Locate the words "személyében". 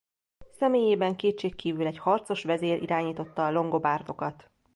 0.51-1.15